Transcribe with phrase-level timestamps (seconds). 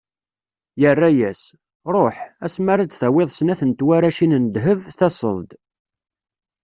[0.81, 1.41] Yerra-as:
[1.93, 5.51] Ruḥ, ass mi ara d-tawiḍ snat n twaracin n ddheb, taseḍ-d.